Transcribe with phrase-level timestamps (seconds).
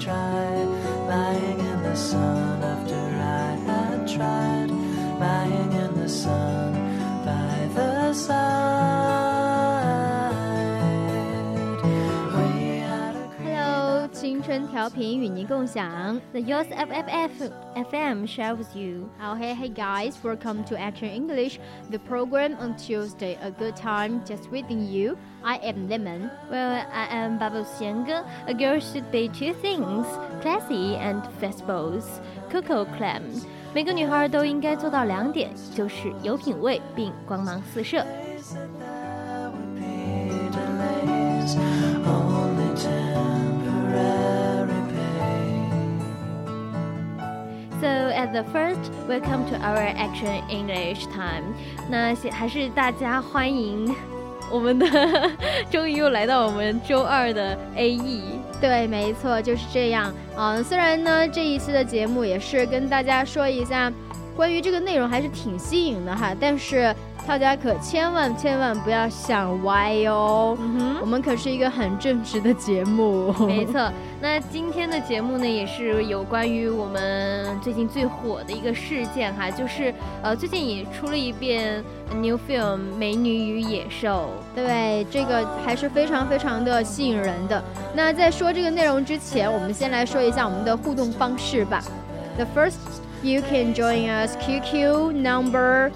[0.00, 0.64] try
[1.08, 4.70] lying in the sun after I had tried
[5.20, 6.72] lying in the sun
[7.22, 8.79] by the side.
[14.71, 16.19] 调频与您共享。
[16.31, 17.29] The Yours FFF
[17.75, 19.07] FM shares you.
[19.21, 21.59] Oh, hey, hey guys, welcome to Action English,
[21.91, 23.37] the program on Tuesday.
[23.43, 25.15] A good time just within you.
[25.43, 26.31] I am Lemon.
[26.49, 28.25] Well, I am Bubbles Xianga.
[28.47, 30.07] A girl should be two things:
[30.41, 32.05] classy and festivals.
[32.51, 33.21] Coco Clam.
[33.75, 38.03] 每个女孩都应该做到两点，就是有品味并光芒四射。
[48.32, 51.52] The first, welcome to our Action English time。
[51.88, 53.92] 那还是大家欢迎
[54.50, 54.86] 我们的，
[55.70, 58.22] 终于又来到我们周二的 AE。
[58.60, 60.12] 对，没错，就是这样。
[60.36, 63.92] 嗯，虽然呢这一期的节目也是跟大家说一下，
[64.36, 66.94] 关于这个内容还是挺吸引的哈，但是。
[67.26, 70.58] 大家可千万千万不要想歪哦，
[71.00, 73.32] 我们可是一个很正直的节目。
[73.46, 73.88] 没错，
[74.20, 81.82] 那今天的节目呢，也是有关于我们最近最火的一个事件哈，就是呃，最近也出了一遍
[82.12, 84.30] new film《美女与野兽》。
[84.56, 87.62] 对，这个还是非常非常的吸引人的。
[87.94, 91.80] 那在说这个内容之前，我们先来说一下我们的互动方式吧。
[92.36, 92.78] The first,
[93.22, 95.92] you can join us QQ number.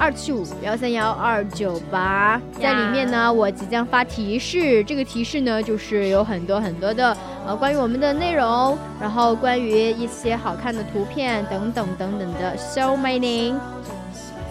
[0.00, 4.82] 二七五幺三幺二九八，在里面呢，我即将发提示。
[4.84, 7.14] 这个提示呢，就是有很多很多的
[7.46, 12.56] 呃关于我们的内容，然后关于一些好看的图片等等等等的。
[12.56, 13.60] So my name.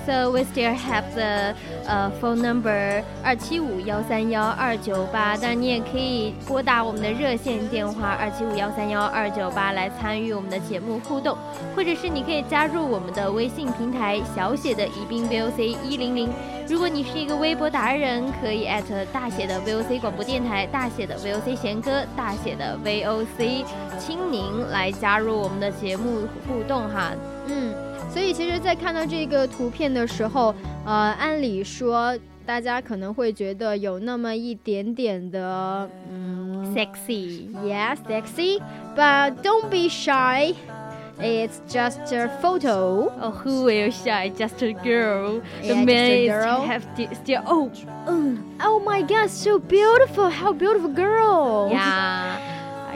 [0.06, 1.54] So we still have the
[1.86, 11.38] 呃 phone number 二七五幺三幺二九八，当然你也可以拨打我们的热线电话二七五幺三幺二九八来参与我们的节目互动，
[11.76, 16.30] 或者是你可以加入我们的微信平台小写的宜宾 VOC 一零零。
[16.68, 23.64] 如果你是一个微博达人，可以艾特大写的 VOC 广播电台、大写的 VOC 贤哥、大写的 VOC
[24.00, 27.12] 青柠来加入我们的节目互动哈。
[27.48, 27.88] 嗯。
[28.12, 32.16] 所以其实，在看到这个图片的时候，呃，按理说
[32.47, 43.09] 大家可能会觉得有那么一点点的，嗯，sexy，yeah，sexy，but don't be shy。It's just a photo.
[43.21, 44.32] Oh, who will shy?
[44.37, 45.41] Just a girl.
[45.62, 46.66] The yeah, man girl.
[46.66, 47.41] have to still.
[47.47, 47.71] Oh,
[48.09, 48.38] mm.
[48.60, 50.28] oh my God, so beautiful!
[50.28, 51.69] How beautiful girl!
[51.71, 52.37] Yeah.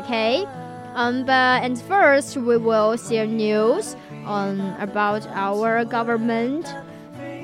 [0.00, 0.48] Okay.
[0.97, 3.94] Um, but and first we will share news
[4.25, 6.66] On about our government。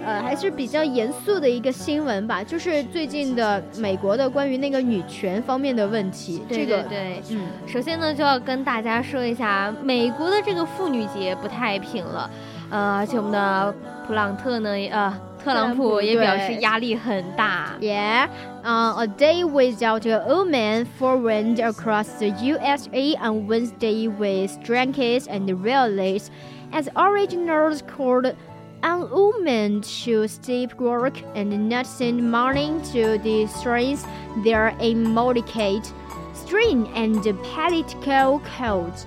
[0.05, 6.41] 呃，还是比较严肃的一个新闻吧，就是最近的美国的关于那个女权方面的问题。
[6.49, 12.29] 这个对，嗯，首先呢就要跟大家说一下，美国的这个妇女节不太平了，
[12.69, 13.75] 呃，而且我们的
[14.07, 15.13] 普朗特呢，呃。
[15.41, 17.69] 特朗普也表示压力很大。
[17.79, 18.27] Yeah,
[18.61, 25.49] uh, a day without a woman forward across the USA on Wednesday with strikes and
[25.63, 26.27] rallies,
[26.72, 28.34] as originals called
[28.82, 34.04] on women to stop work and not send money to the streets
[34.44, 35.92] their immodicate,
[36.34, 37.22] string and
[37.54, 39.04] political codes.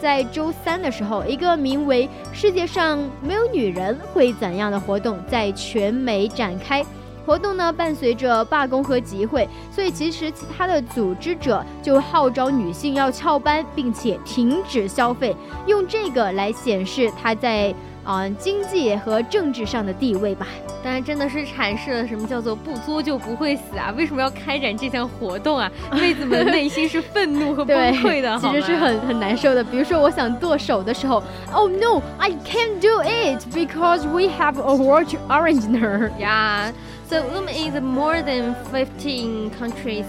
[0.00, 6.84] 在周三的时候，一个名为“世界上没有女人会怎样的”活动在全美展开。
[7.25, 15.35] 活动呢伴随着罢工和集会，所以其实其他的组织者就号召女性要翘班，并且停止消费，
[15.65, 17.73] 用这个来显示她在。
[18.05, 20.45] 啊，经济和政治上的地位吧，
[20.83, 23.93] 当然真的是阐释了什么叫做不作就不会死啊！
[23.95, 25.71] 为什么要开展这项活动啊？
[25.93, 29.63] 妹子们内心是愤怒和崩溃的， 其实是很很难受的。
[29.63, 31.23] 比如说，我想剁手的时候
[31.53, 35.63] ，Oh no, I can't do it because we have a watch orange
[36.19, 36.73] Yeah,
[37.07, 40.05] so women in more than fifteen countries.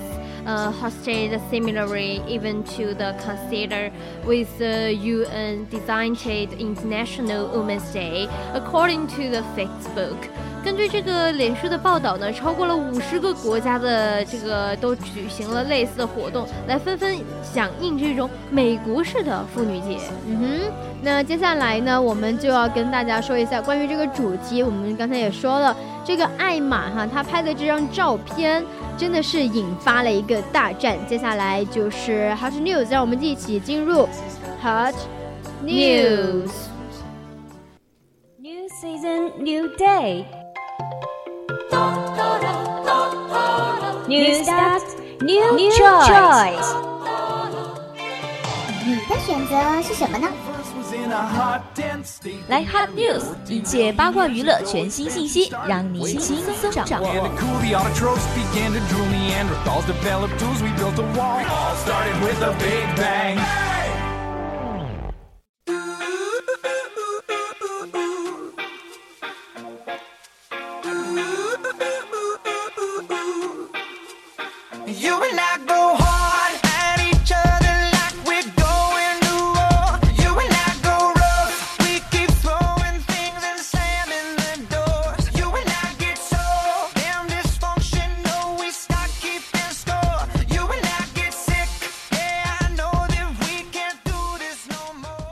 [0.46, 3.90] uh, hosted similarly even to the consider
[4.24, 10.20] with the UN designated International Women's Day, according to the Facebook.
[10.64, 19.98] 根据这个脸书的报道呢，超过了五十个国家的这个都举行了类似的活动，来纷纷响应这种美国式的妇女节。
[20.26, 20.72] 嗯哼，
[21.02, 24.62] 那接下来呢，我们就要跟大家说一下关于这个主题。
[24.62, 28.64] 我们刚才也说了，这个艾玛哈，她拍的这张照片
[28.96, 30.96] 真的是引发了一个大战。
[31.06, 34.08] 接下来就是 Hot News，让我们一起进入
[34.62, 34.94] Hot
[35.62, 36.50] News。
[38.40, 40.24] New season, new day.
[44.06, 44.82] New start,
[45.20, 46.76] new, choice.
[48.84, 50.28] 你的选择是什么呢？
[52.48, 57.08] 来 Hot News，一切八卦娱乐全新信息，让你轻松掌握。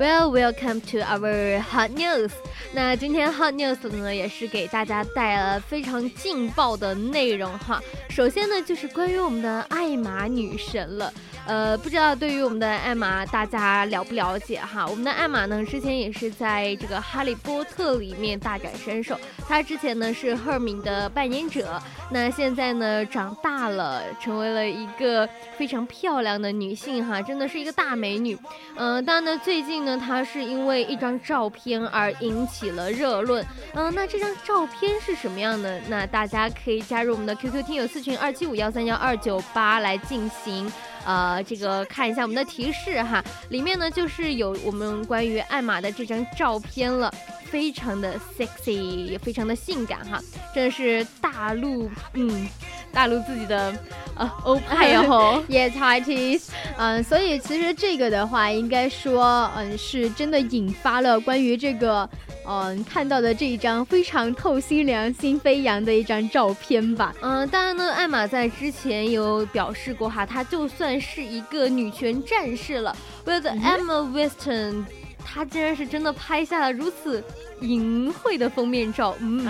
[0.03, 2.33] Well, welcome to our hot news.
[2.73, 7.81] 那今天 hot news 呢，也是给大家带来了非常劲爆的内容哈。
[8.11, 11.15] 首先呢，就是关于我们的艾玛女神了。
[11.45, 14.87] 呃，不知道对于我们的艾玛，大家了不了解哈？
[14.87, 19.19] 我们的艾玛呢，之前也是在这个《哈利波特》里面大展身手。
[19.49, 25.29] 她之前呢是赫敏的扮演者，那现在呢长大了，成为了一个
[25.59, 28.39] 非常漂亮的女性哈，真的是一个大美女。
[28.77, 33.45] 嗯、当然呢，最近呢，她是因为一张照片而引起了热论。
[33.75, 35.81] 嗯、那这张照片是什么样的？
[35.89, 40.73] 那大家可以加入我们的 QQ 听友四群二七五幺三幺二九八来进行。
[41.05, 47.13] 呃，这个看一下我们的提示哈，里面呢就是有我们关于艾玛的这张照片了，
[47.45, 50.21] 非常的 sexy，也非常的性感哈，
[50.55, 52.49] 真的是大陆，嗯，
[52.93, 53.75] 大陆自己的
[54.17, 55.43] 呃欧派呀吼。
[55.49, 56.09] Yes, it
[56.39, 56.51] is。
[56.77, 62.09] 嗯，所以其实这个的话，应该说，嗯，是真的引发了关于这个，
[62.45, 67.15] 嗯，看到的这一张非常透心凉、心飞扬的一张照片吧。
[67.21, 72.97] 嗯，当然呢，艾玛在之前有表示过哈，她就算是一个女权战士了。
[73.25, 74.85] With Emma Weston，
[75.25, 77.23] 她竟然是真的拍下了如此
[77.61, 79.47] 淫秽的封面照，嗯，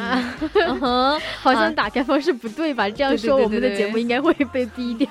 [1.40, 2.88] 好像打开方式不对吧？
[2.90, 5.08] 这样说，我们的节目应该会被逼掉。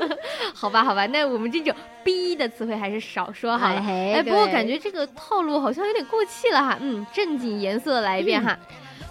[0.54, 3.80] 好吧，好吧，那我们这种“逼”的词汇还是少说好了。
[3.80, 6.78] 哎哎，不过感觉这个套路好像有点过气了哈。
[6.80, 8.58] 嗯，正经严肃的来一遍哈。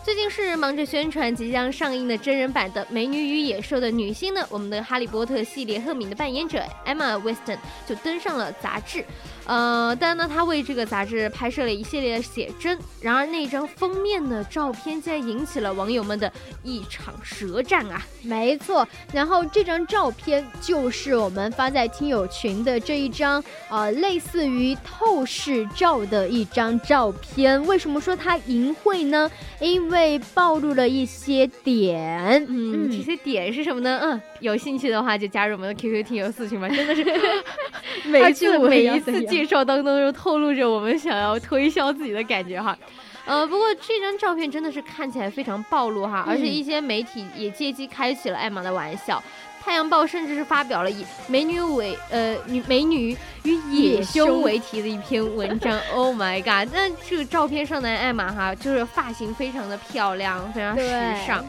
[0.03, 9.05] 最近是忙着宣传即将上映的真人版的《美女与野兽》的女星呢，我们的《哈利波特》系列赫敏的扮演者 Emma Weston 就登上了杂志。
[9.45, 12.77] 呃，但呢，他为这个杂志拍摄了一系列的写真。
[13.01, 16.31] 然而，那张封面的照片竟然引起了网友们的
[16.63, 18.05] 一场舌战啊！
[18.21, 27.65] 没错，然后这张照片就是我们发在听友群的这一张，呃，类似于透视照的一张照片。
[27.65, 29.29] 为什么说它淫秽呢？
[29.59, 32.45] 因为暴露了一些点。
[32.47, 33.99] 嗯，这些点是什么呢？
[34.03, 37.03] 嗯，有兴趣的话就加入我们的 QQ 听友四群吧，真的是
[38.05, 42.77] 每一次25每一次介绍当中又透露着我们想要推销自己的感觉哈。
[43.25, 49.21] 呃，不过这张照片真的是看起来非常暴露哈，而且一些媒体也借机开起了艾玛的玩笑。
[49.61, 55.79] 太阳报甚至是发表了以“美女为呃女美女与野野凶凶”为题的一篇文章。
[55.93, 56.73] Oh my god！
[56.73, 60.87] 那这个照片上的艾玛哈，就是发型非常的漂亮，非常时
[61.27, 61.45] 尚，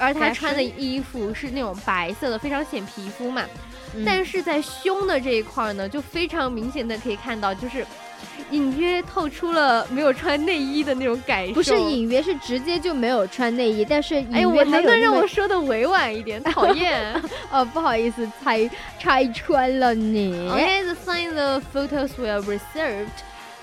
[0.00, 3.42] 而她穿的衣服是那种白色的，非常显皮肤嘛。
[3.94, 7.84] 嗯但是在胸的这一块儿呢，就非常明显的可以看到，就是
[8.50, 11.54] 隐约透出了没有穿内衣的那种感受。
[11.54, 16.42] 不是隐约，是直接就没有穿内衣，但是隐哎，我能不能让我说的委婉一点？
[16.44, 17.14] 讨厌。
[17.50, 18.68] 哦，不好意思，拆
[18.98, 20.50] 拆穿了你。
[20.50, 23.08] Okay, the signs of photos were reserved.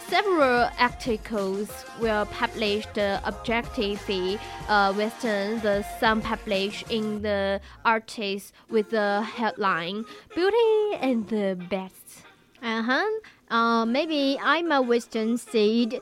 [0.08, 4.38] Several articles were published uh, objectively.
[4.68, 10.04] Uh, Western, the some published in the artist with the headline
[10.34, 12.26] "Beauty and the Best."
[12.62, 13.08] Uh huh.
[13.50, 16.00] Uh, maybe Emma Weston said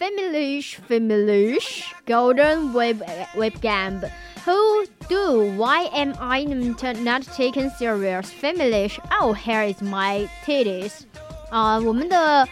[0.00, 3.00] Femilish, femilish, golden web
[3.34, 4.10] webcam.
[4.44, 5.54] Who do?
[5.56, 8.32] Why am I not not taken serious?
[8.32, 8.98] Femilish.
[9.12, 11.06] Oh, here is my titties.
[11.50, 12.48] 啊、我们的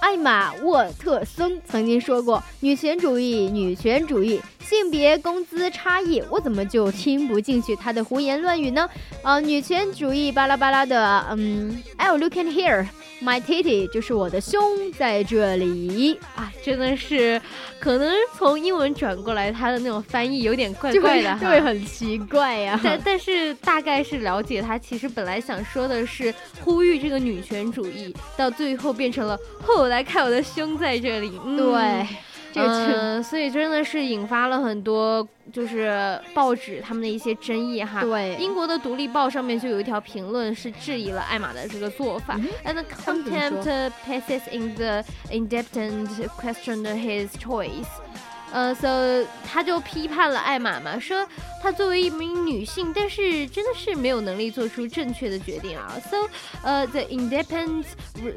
[0.00, 8.88] 艾玛沃特森曾经说过，女权主义，女权主义，性别工资差异，我怎么就听不进去他的胡言乱语呢？
[9.22, 12.86] 呃、女权主义巴拉巴拉的，嗯，I'll look in here,
[13.22, 14.60] my titty，就是我的胸
[14.92, 16.18] 在这里。
[16.34, 17.40] 啊，真的是，
[17.78, 21.38] 可能从英文转过来，它的那种翻译有点怪怪的哈。
[21.40, 31.32] 就会很奇怪呀、但但是大概是了解他其实本来想说的是呼吁这个女权主义，到最后变成了后来看我的胸在这里。
[31.44, 32.06] 嗯、对，
[32.52, 38.00] 这个就嗯，所以真的是引发了很多就是报纸他们的一些争议哈。
[38.02, 47.86] 对英国的《独立报》上面就有一条评论是质疑了艾玛的这个做法、a n d the contempt passes in the independent questioned his choice。
[48.52, 51.24] 呃，so 他就批判了艾玛嘛，说
[51.62, 55.92] 她作为一名女性，但是真的是没有能力做出正确的决定啊。
[56.10, 56.16] So，
[56.64, 57.84] 呃、t h e independent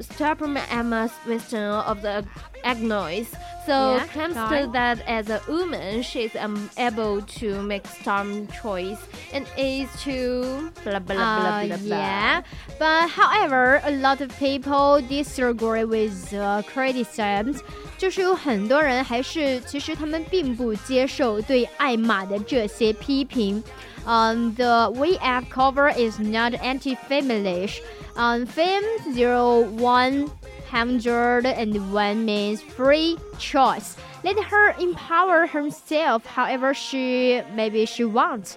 [0.02, 2.24] stubborn Emma Weston of the
[2.65, 3.27] Agnois
[3.67, 4.73] so Yeah, claims right.
[4.73, 8.99] that as a woman she is unable to make some choice
[9.33, 11.97] and is to blah blah blah Uh, blah blah.
[11.97, 12.43] yeah,
[12.79, 17.61] but however, a lot of people disagree with the criticisms.
[17.99, 23.63] 就是有很多人还是其实他们并不接受对艾玛的这些批评。
[24.07, 27.81] Um, the VF cover is not anti-feminist.
[28.17, 28.83] Um, Fem
[29.13, 30.31] zero one
[30.74, 33.96] Hundred and one means free choice.
[34.24, 38.54] Let her empower herself however she maybe she wants.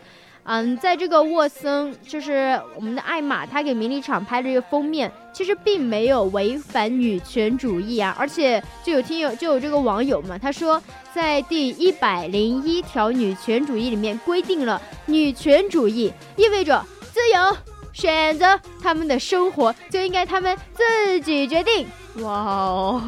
[0.48, 10.80] 嗯，在这个沃森，就是我们的艾玛，她给名利场拍的这个封面，其实并没有违反女权主义啊，而且就有听友就有这个网友嘛，他说
[11.12, 16.80] 在第一百零一条女权主义里面规定了，女权主义意味着
[17.12, 17.56] 自由
[17.92, 21.88] 选择，他们的生活就应该他们自己决定。
[22.15, 23.01] 哇哦，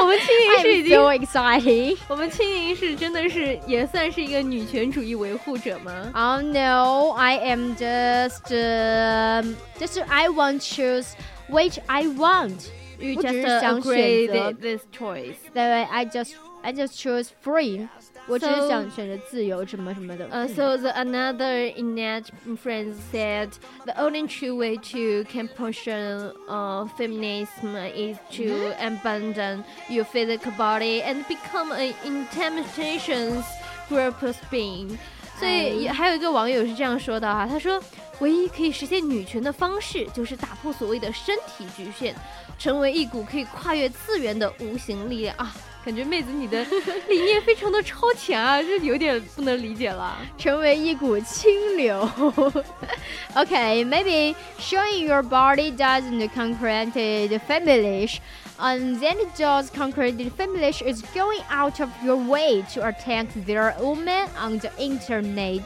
[0.00, 1.98] 我们青柠是已 I'm 经 so exciting.
[2.08, 5.92] 我们青柠是真的是也算是一个女权主义维护者吗？
[6.14, 11.08] Oh no, I am just, um, just I want choose
[11.50, 12.68] which I want.
[13.00, 15.34] You 我只 just 是 uh, 想 agree 选择 thi- this choice.
[15.52, 17.88] 对，I just, I just choose free.
[18.28, 20.26] 我只是 So- 想选择自由什么什么的。
[20.28, 22.26] Uh, so the another Inet
[22.62, 23.50] friend said
[23.84, 31.24] the only true way to compassion uh, feminism is to abandon your physical body and
[31.28, 33.44] become an intimidations
[33.88, 34.96] purpose being.
[35.38, 37.82] 所以也还有一个网友是这样说的哈，他说，
[38.19, 42.13] 唯一可以实现女权的方式就是打破所谓的身体局限，
[42.57, 45.53] 成为一股可以跨越次元的无形力量啊！
[45.85, 46.61] 感觉妹子你的
[47.07, 50.17] 理念非常的超前啊，这有点不能理解了。
[50.37, 52.07] 成为一股清流。
[53.33, 56.91] okay, maybe showing your body doesn't concrete
[57.29, 58.17] the feminist.
[58.61, 63.27] And then it does concrete the feminist is going out of your way to attack
[63.45, 65.63] their woman on the internet.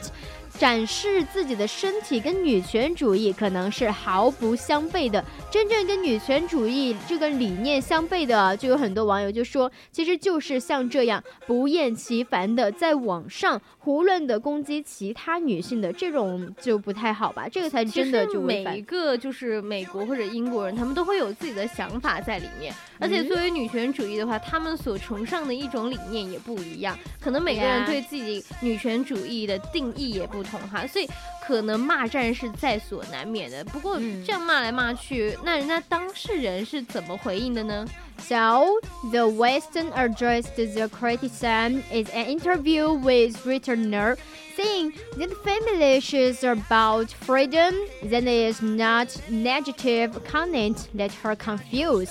[0.58, 5.22] 展示自己的身体跟女权主义可能是毫不相悖的。
[5.50, 17.48] 真正跟女权主义这个理念相悖的，就有很多网友就说，其实就是像这样不厌其烦的在网上胡乱的攻击其他女性的这种就不太好吧？
[17.48, 18.84] 这个才真的就每一。
[18.84, 22.72] 个就是美国或者英国人，他们都会有自己的想法在里面。
[23.00, 31.07] 而且作为女权主义的话，他们所崇尚的一种理念也不一样，可能每个人对自己女权主义的定义也不同哈，所以
[31.45, 33.63] 可能骂战是在所难免的。
[33.65, 37.85] 不过嗯这样骂来骂去，那人家当事人是怎么回应的呢？
[38.27, 38.65] So,
[39.11, 44.17] the Western addressed the criticism is an interview with returner
[44.57, 47.73] saying that feminist is about freedom,
[48.03, 52.09] then it is not negative content that her confused.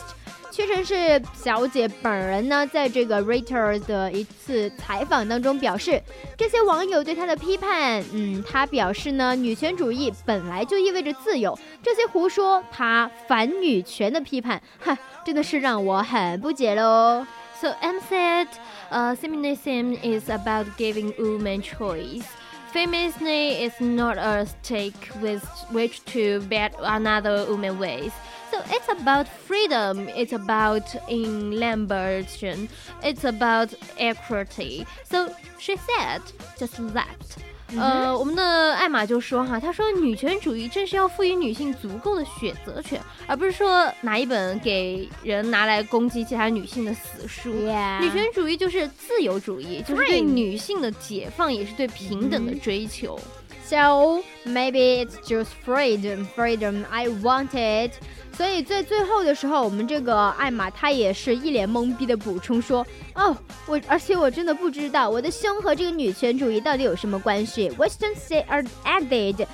[0.53, 5.99] 屈臣氏小姐本人呢，在这个 Reuters 的一次采访当中表示，
[6.37, 14.95] 这些网友对她的批判，嗯，她表示呢，女权主义本来就意味着自由，这些胡说，她反女权的批判，哈，
[15.25, 17.25] 真的是让我很不解喽。
[17.59, 18.45] So M said,
[18.91, 22.25] uh, feminism is about giving women choice.
[22.73, 28.11] Feminism is not a stake with which to bet another woman ways.
[28.49, 30.09] So it's about freedom.
[30.09, 32.67] It's about elimination.
[33.03, 34.87] It's about equity.
[35.03, 36.21] So she said,
[36.57, 37.37] just that.
[37.75, 47.51] 呃，我们的艾玛就说哈，她说女权主义正是要赋予女性足够的选择权，而不是说拿一本给人拿来攻击其他女性的死书。
[47.51, 53.19] 女权主义就是自由主义，就是对女性的解放，也是对平等的追求。
[53.65, 56.85] So maybe it's just freedom, freedom.
[56.91, 57.93] I want it.
[58.35, 63.35] 所以在最后的时候，我们这个艾玛她也是一脸懵逼的补充说：“哦，
[63.67, 69.45] 我而且我真的不知道我的胸和这个女权主义到底有什么关系。” Western say are added.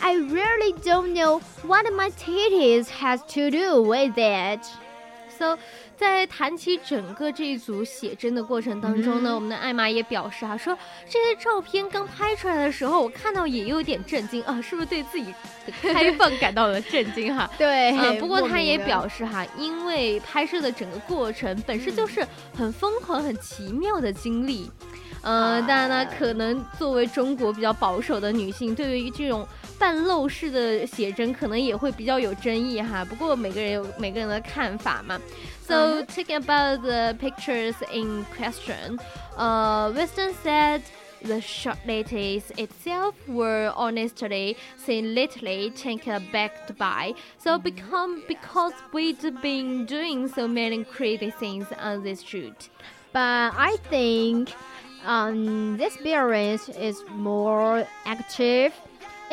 [0.00, 4.60] I really don't know what my titties has to do with it.
[5.38, 5.56] So，
[5.96, 10.76] 在谈起整个这一组写真的过程当中呢，嗯我们的艾玛也表示啊，说
[11.08, 15.32] 这些照片刚拍出来的时候，我看到也有点震惊啊，是不是对自己
[15.66, 17.48] 的开放感到了震惊哈？
[17.56, 24.70] 对，呃，不过他也表示哈，因为拍摄的整个过程本身就是很疯狂、很奇妙的经历。
[25.22, 29.48] 呃，当然呢，可能作为中国比较保守的女性，对于这种
[29.83, 33.05] 半露式的写真，可能也会比较有争议哈。
[33.05, 35.19] 不过每个人有每个人的看法嘛。
[35.67, 38.99] So talking about the pictures in question,
[39.37, 40.81] uh, Weston said
[41.21, 47.13] the short ladies itself were honestly seen lately taken aback by.
[47.37, 52.69] So become because we'd been doing so many crazy things on this shoot.
[53.13, 54.49] But I think
[55.05, 58.73] um, this experience is more active.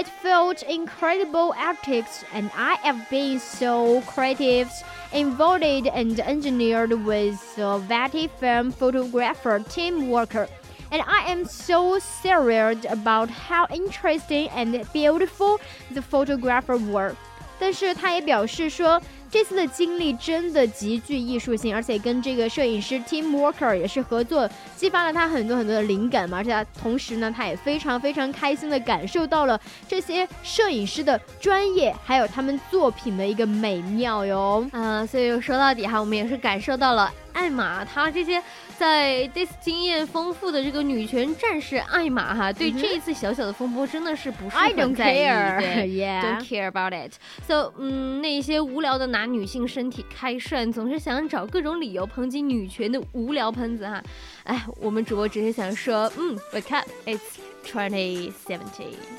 [0.00, 4.70] It felt incredible ethics, and I have been so creative,
[5.12, 10.48] involved, and engineered with a vetted film photographer team worker.
[10.92, 15.60] And I am so serious about how interesting and beautiful
[15.92, 17.16] the photographer were.
[17.58, 19.00] 但是他也表示说，
[19.31, 26.39] 这次的经历真的极具艺术性，而且跟这个摄影师 Team Worker 也是合作，激发了他很多很多的灵感嘛。
[26.39, 29.57] 而且他同时呢，他也非常非常开心的感受到了
[29.87, 34.67] 这些摄影师的专业，还有他们作品的一个美妙哟。
[34.73, 38.43] 啊、所以说到底哈，我们也是感受到了艾玛他这些
[38.81, 46.21] 在 this 经验丰富的这个女权战士艾玛哈，对这一次小小的风波真的是不是很 don't 在意 care, 对 yeah.
[46.23, 47.13] don't care about it.
[47.47, 54.01] So，嗯，那些无聊的拿女性身体开涮，总是想找各种理由抨击女权的无聊喷子哈。
[54.45, 57.19] 哎，我们主播只是想说，嗯，wake up，it's
[57.65, 58.31] 2070。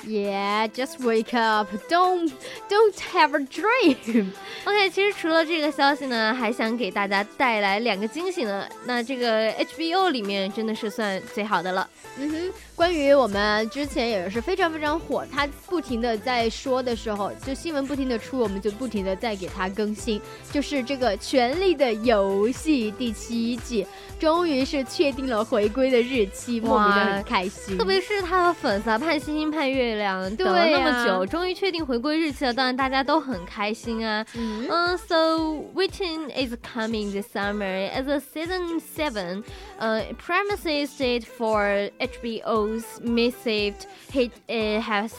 [0.06, 1.68] Yeah, just wake up.
[1.88, 2.32] Don't
[2.68, 4.32] don't have a dream.
[4.64, 8.68] OK，其实除了这个消息呢，还想给大家带来两个惊喜呢。
[8.84, 11.88] 那这个 HBO 里面真的是算最好的了。
[12.18, 20.20] 嗯哼，关于我们之前也是非常非常火，他不停的在说的时候，就新闻不停的出，我们就不停的在给他更新。
[20.52, 23.86] 就是这个《权力的游戏》第七季，
[24.20, 27.78] 终于是确定了回归的日期，莫名的很开心。
[27.78, 34.25] 特别是他的粉丝啊，盼星星盼月亮，等了对那么呀久，终于确定回归日期了，当然大家都很开心啊。
[34.35, 39.43] 嗯嗯、s o Waiting is coming this summer as a season seven.
[39.79, 43.75] Uh, premises it for HBO's massive
[44.11, 45.11] hit uh, has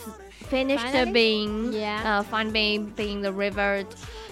[0.50, 1.12] finished Finally?
[1.12, 2.02] being Yeah.
[2.04, 3.84] uh, finally being the river.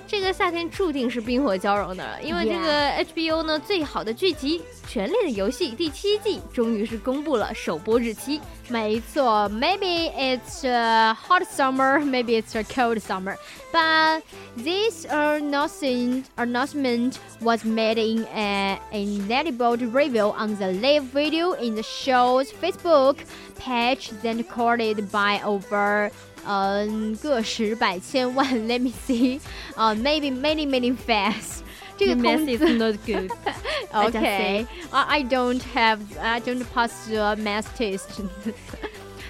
[0.09, 8.41] 这个夏天注定是冰火交融的，因为这个 HBO 呢最好的剧集《权力的游戏》第七季终于是公布了首播日期。
[8.71, 13.37] 没错，Maybe it's a hot summer, maybe it's a cold summer,
[13.73, 14.23] but
[14.57, 21.83] this announcement announcement was made in a inedible review on the live video in the
[21.83, 23.19] show's Facebook
[23.57, 26.11] page, then recorded by over.
[26.49, 29.41] 嗯，个十百千万，Let me see，
[29.75, 31.61] 啊、m a y b e many many fans。
[31.99, 33.31] 这个 Mess 通 is 知 not good.
[33.94, 38.24] Okay, I I don't have I don't pass the math test。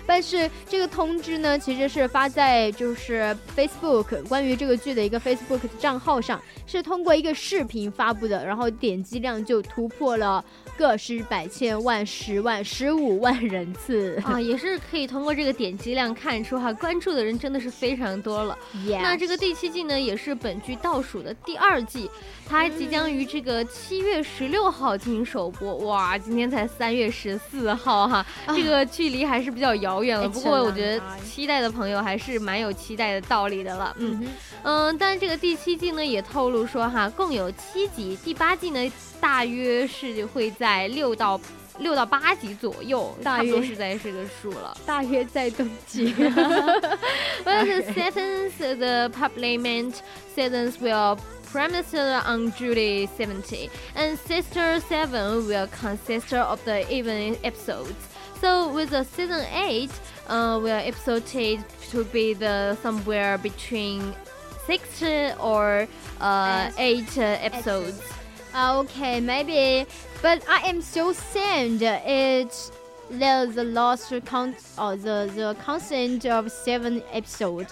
[0.07, 10.43] 但是这个通知呢，其实是发在就是 Facebook 关于这个剧的一个 Facebook 账号上，是通过一个视频发布的，然后点击量就突破了
[10.77, 14.21] 个十百千万、十万、十五万人次。
[14.25, 18.57] 啊， 也是可以通过这个点击量看出哈，关注的人真的是非常多了。
[19.01, 22.09] 那这个第七季呢，也是本剧倒数的第二季，
[22.47, 25.75] 它即将于这个七月十六号进行首播。
[25.77, 30.27] 哇，今天才三月十四号哈，这个距离还是比较遥远了。
[30.27, 33.95] 不过我觉得期待的朋友还是蛮有期待的道理的了。
[33.99, 34.27] 嗯
[34.62, 41.40] 嗯哼嗯，但这个第七季呢也透露说哈，共有七集，第八季呢大约是会在六到。
[41.78, 44.74] 六到八集左右，大差不多约是在这个数了。
[44.86, 46.10] 大约在冬季。
[46.14, 50.00] Well, the seasons, the Parliament
[50.34, 51.18] seasons will
[51.52, 57.92] premise on July 70, and Sister 7 will consist of the even episodes.
[58.40, 59.90] So with the season eight,
[60.30, 64.14] uh, well, episode eight to be the somewhere between
[64.66, 65.02] six
[65.38, 65.86] or
[66.20, 68.00] uh, eight uh, episodes.
[68.54, 69.86] Okay, maybe,
[70.22, 71.82] but I am so sad.
[72.06, 72.70] It's
[73.10, 77.66] the the last con or the the consent of seven episode，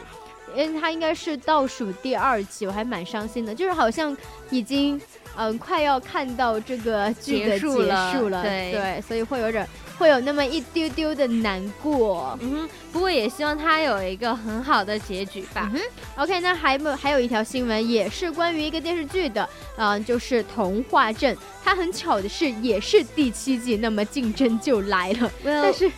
[0.54, 4.16] 因为它应该是倒数第二季，我还蛮伤心的，就是好像
[4.50, 5.00] 已经
[5.36, 9.66] 嗯快要看到这个剧的结束了结束了，对对，所以会有点
[9.99, 12.35] 会有那么一丢丢的难过。
[12.41, 15.69] 嗯哼，不过也希望他有一个很好的结局吧。
[15.73, 15.81] 嗯
[16.15, 21.35] OK，那还有还有一条新闻，也是关于一个电视剧的，嗯、就是《童话镇》。
[21.63, 25.31] 它很巧的是，也是第七季，那么竞争就来了。
[25.45, 25.91] Well, 但是，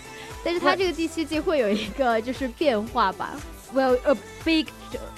[0.43, 3.35] 但是它这个第七季会有一个就是变化吧
[3.73, 4.67] well, a big,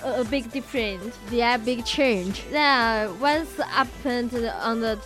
[0.04, 2.42] a, a big difference.，The big change。
[2.52, 4.32] Yeah, what's happened
[4.64, 4.98] on the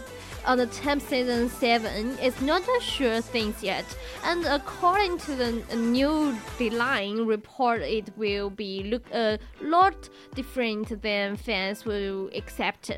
[0.47, 3.86] on the temp season seven is not a sure things yet.
[4.23, 11.36] And according to the new deadline report, it will be look a lot different than
[11.36, 12.89] fans will accept.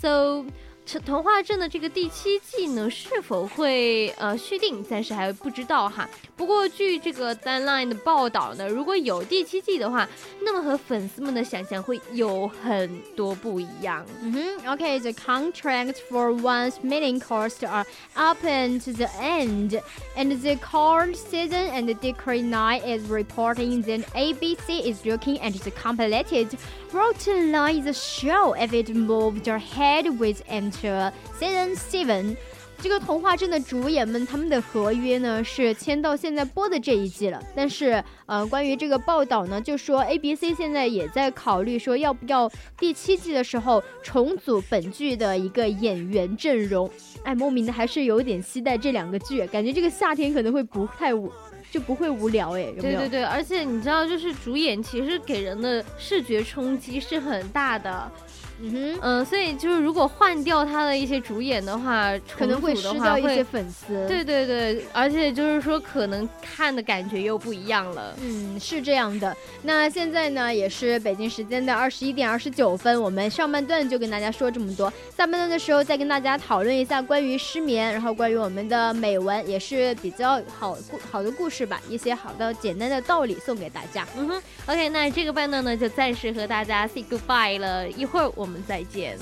[0.00, 0.46] So.
[0.85, 6.09] 这童话镇的这个第七季呢，是否会呃续订，暂时还不知道哈。
[6.35, 10.09] 不过据这个 Deadline 的报道呢，如果有第七季的话，
[10.41, 14.03] 那么和粉丝们的想象会有很多不一样。
[14.23, 19.79] 嗯哼，OK，the contract for one's meeting course are up to the end,
[20.17, 25.53] and the current season and the decree nine is reporting that ABC is looking at
[25.53, 26.57] the completed
[26.91, 30.41] road to line the show if it moved ahead with
[30.80, 32.36] 是 Seven Seven，
[32.78, 37.42] 这个童话镇的主演们，他们的合约呢是签到现在播的这一季了。
[37.54, 46.90] 但是，呃，关于这个报道呢，就说 ABC 现在也在考虑说，要不要第七季的时候重组本剧的一个演员阵容。
[47.22, 51.32] 哎，莫名的还是有点期待这两个剧，感觉这个夏天可能会不太无，
[51.70, 58.12] 就不会无聊哎，对对对，而且你知道，就是主演其实给人的视觉冲击是很大的。
[58.60, 64.06] 嗯哼，嗯，所以就是如果换掉他的一些主演的话，可能会失掉一些粉丝。
[64.06, 68.14] 对对对，而且就是说，可能看的感觉又不一样了。
[68.22, 69.36] 嗯，是这样的。
[69.62, 73.00] 那现在呢，也是北京时间的二十一点二十九分。
[73.00, 84.06] 我们上半段就跟大家说这么多，下半段的时候再跟大家讨论一下关于失眠，然后关于我们的美文，也是比较好故好的故事吧，一些好的简单的道理送给大家。
[84.16, 89.18] 嗯哼，OK，那这个半段呢就暂时和大家 say goodbye 了，一会儿我我们再见。